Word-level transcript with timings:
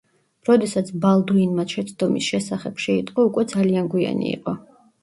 როდესაც 0.47 0.89
ბალდუინმა 1.03 1.67
შეცდომის 1.75 2.31
შესახებ 2.35 2.83
შეიტყო 2.87 3.31
უკვე 3.31 3.49
ძალიან 3.57 3.95
გვიანი 3.97 4.35
იყო. 4.37 4.61